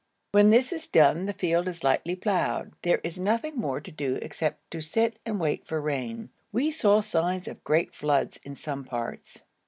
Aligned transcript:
When 0.31 0.49
this 0.49 0.73
is 0.73 0.87
done 0.87 1.27
the 1.27 1.31
field 1.33 1.67
is 1.67 1.83
lightly 1.83 2.15
ploughed; 2.15 2.71
there 2.81 2.99
is 3.03 3.19
nothing 3.19 3.55
more 3.55 3.79
to 3.79 3.91
do 3.91 4.17
except 4.23 4.71
to 4.71 4.81
sit 4.81 5.19
and 5.27 5.39
wait 5.39 5.63
for 5.67 5.79
rain. 5.79 6.31
We 6.51 6.71
saw 6.71 7.01
signs 7.01 7.47
of 7.47 7.63
great 7.63 7.93
floods 7.93 8.39
in 8.43 8.55
some 8.55 8.83
parts. 8.83 9.43